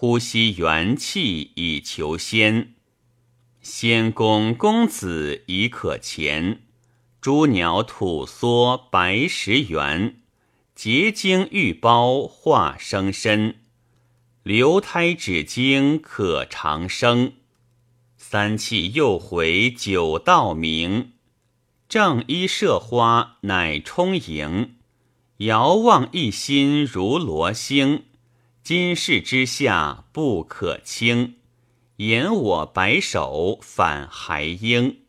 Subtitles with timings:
[0.00, 2.72] 呼吸元气以求仙。
[3.60, 6.62] 仙公公子已可前，
[7.20, 10.22] 诸鸟吐缩白石圆，
[10.74, 13.56] 结晶玉包化生身，
[14.42, 17.34] 流胎止精可长生。
[18.16, 21.12] 三气又回九道明，
[21.90, 24.76] 正衣射花乃充盈，
[25.36, 28.04] 遥望一心如罗星，
[28.70, 31.34] 今世之下不可轻。
[31.96, 34.99] 言我白首反还应。